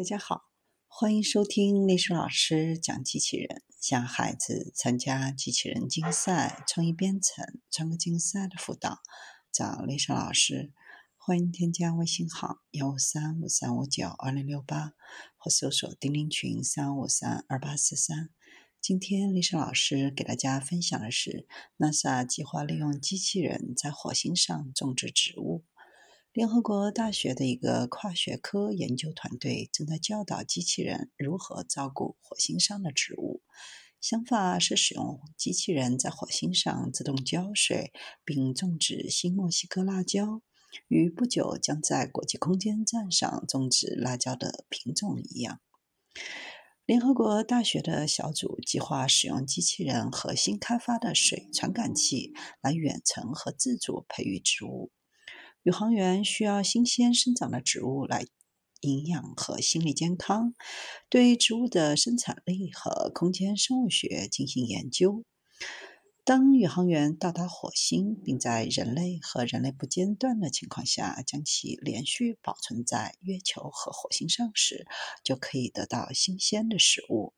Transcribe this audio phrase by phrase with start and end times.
[0.00, 0.44] 大家好，
[0.88, 9.00] 欢迎收听历史老师讲机器人，向孩子参加机器人竞赛、创意编程、创客竞赛的辅导，
[9.52, 10.72] 找历史老师。
[11.18, 14.94] 欢迎添加微信号幺五三五三五九二零六八，
[15.36, 18.30] 或搜索钉钉群三五三二八四三。
[18.80, 21.46] 今天历史老师给大家分享的是
[21.76, 25.62] ，NASA 计划利用机器人在火星上种植植物。
[26.32, 33.42] 联合国大学的一个跨学科研究团队正在教导机器人如何照顾火星上的植物。
[34.00, 37.92] 想法是使用机器人在火星上自动浇水，
[38.24, 40.40] 并种植新墨西哥辣椒，
[40.86, 45.60] 与不久将在国际空间站上种植辣椒的品种一样。
[46.86, 54.92] 联合国大学的小组计划使用机器人和新开发的水传感器来远程和自主培育植物。
[55.62, 58.26] 宇航员需要新鲜生长的植物来
[58.80, 60.54] 营养和心理健康，
[61.10, 65.22] 对植物的生产力和空间生物学进行研究。
[66.24, 74.86] 当宇航员到达火星，并在人类和人类不间断的情况下将其连续保存在月球和火星上时，
[75.22, 77.34] 就可以得到新鲜的食物。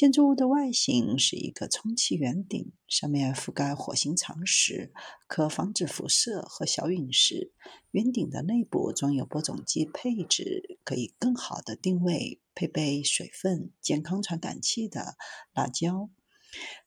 [0.00, 4.94] 建筑物的外形是一个充气圆顶，上面覆盖火星长石，
[5.26, 7.52] 可防止辐射和小陨石。
[7.90, 15.16] 圆顶的内部装有播种机配置，可以更好地定位配备水分、健康传感器的
[15.52, 16.08] 辣椒。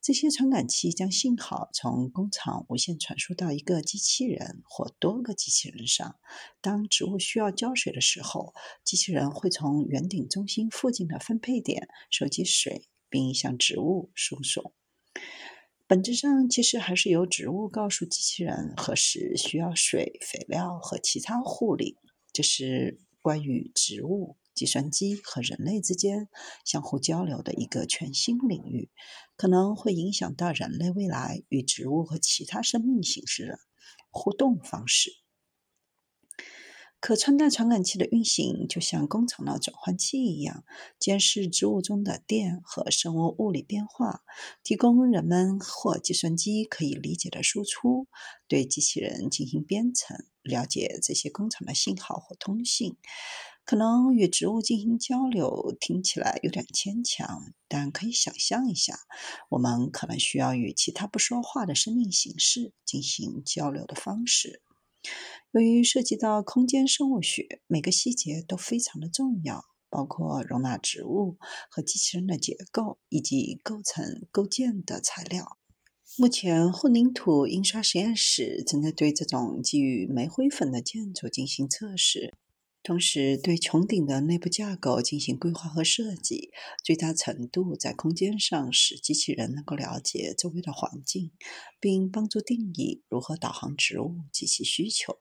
[0.02, 6.16] 这些传感器将信号从工厂无线传输到一个机器人或多个机器人上。
[6.62, 12.88] 当植物需要浇水的时候，机器人会从圆顶中心附近的分配点收集水。
[13.14, 14.74] 并向植物输送。
[15.86, 22.00] 本质上，其实还是由植物告诉机器人何时需要水、肥料和其他护理。
[22.32, 26.28] 这是关于植物、计算机和人类之间
[26.66, 28.90] 相互交流的一个全新领域，
[29.36, 33.60] 可能会影响到人类未来与植物和其他生命形式的
[34.10, 35.23] 互动方式。
[37.04, 40.64] 可穿戴传感器的运行就像工厂的转换器一样，
[40.98, 44.22] 监视植物中的电和生物物理变化，
[44.64, 48.08] 提供人们或计算机可以理解的输出，
[48.48, 52.96] 对机器人进行编程，了解这些工厂的信号或通信。
[53.66, 58.98] 可能与植物进行交流听起来有点牵强，但可以想象一下，
[59.50, 64.62] 我们可能需要与其他不说话的生命形式进行交流的方式。
[65.54, 71.38] 由于涉及到空间生物学，每个细节都非常的重要，包括容纳植物
[71.70, 75.60] 和机器人的结构以及构成构建的材料。
[76.18, 82.34] 目前，混凝土印刷实验室正在对这种基于煤灰粉的建筑进行测试。
[82.84, 86.52] 同时，对穹顶的内部架构进行规划和设计，
[86.84, 91.32] 最大程度在空间上使机器人能够了解周围的环境，
[91.80, 95.18] 并帮助定义如何导航植物及其需求。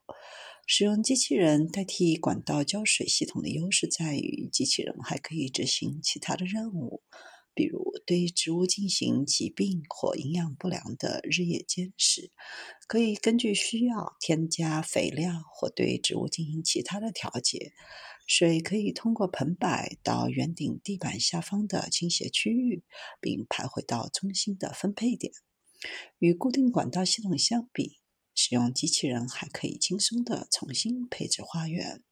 [0.67, 7.03] 使用机器人代替管道浇水系统的优势在于，机器人还可以执行其他的任务。
[7.55, 12.31] 比如，对植物进行疾病或营养不良的日夜监视，
[12.87, 17.73] 可以根据需要添加肥料或对植物进行其他的调节。
[18.27, 22.85] 水可以通过盆摆到圆顶地板下方的倾斜区域，
[23.21, 25.33] 并排回到中心的分配点。
[26.19, 27.99] 与固定管道系统相比，
[28.35, 32.03] 使用机器人还可以轻松地重新配置花园。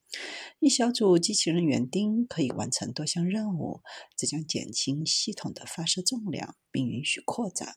[0.59, 3.82] 一小组机器人园丁可以完成多项任务，
[4.16, 7.76] 这将减轻系统的发射重量，并允许扩展。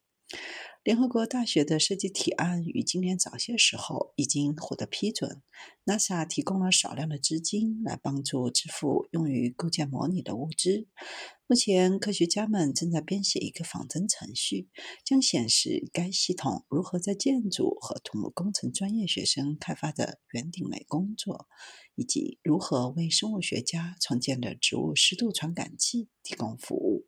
[0.84, 5.42] 联合国大学的设计提案于今年早些时候已经获得批准。
[5.86, 10.88] NASA 提供了少量的资金来帮助支付用于构建模拟的物资。
[11.48, 14.68] 目前，科学家们正在编写一个仿真程序，
[15.06, 21.48] 将显示该系统如何在建筑和土木工程专业学生开发的圆顶内工作，
[21.96, 27.06] 以及如何为生物学家创建的植物湿度传感器提供服务。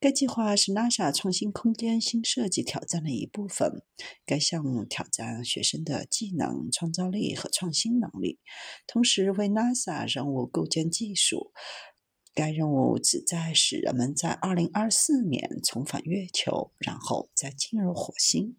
[0.00, 3.82] 该计划是 NASA 创新空间新设计挑战的一部分。
[4.24, 8.38] 该项目挑战学生的技能、创造力和创新能力，
[8.86, 11.52] 同时为 NASA 任务构建技术。
[12.32, 18.56] 该任务旨在使人们在2024年重返月球，然后再进入火星。